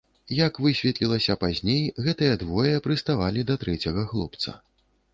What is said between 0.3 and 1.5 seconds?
Як высветлілася